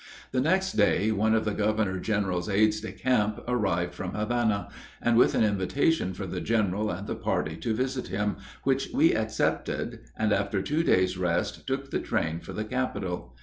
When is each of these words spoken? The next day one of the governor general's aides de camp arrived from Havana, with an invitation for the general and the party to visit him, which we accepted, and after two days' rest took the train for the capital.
The 0.31 0.41
next 0.41 0.71
day 0.71 1.11
one 1.11 1.35
of 1.35 1.45
the 1.45 1.53
governor 1.53 1.99
general's 1.99 2.49
aides 2.49 2.81
de 2.81 2.91
camp 2.91 3.39
arrived 3.47 3.93
from 3.93 4.15
Havana, 4.15 4.69
with 5.13 5.35
an 5.35 5.43
invitation 5.43 6.15
for 6.15 6.25
the 6.25 6.41
general 6.41 6.89
and 6.89 7.05
the 7.05 7.13
party 7.13 7.55
to 7.57 7.75
visit 7.75 8.07
him, 8.07 8.37
which 8.63 8.89
we 8.95 9.13
accepted, 9.13 9.99
and 10.17 10.33
after 10.33 10.59
two 10.63 10.81
days' 10.81 11.19
rest 11.19 11.67
took 11.67 11.91
the 11.91 11.99
train 11.99 12.39
for 12.39 12.51
the 12.51 12.65
capital. 12.65 13.35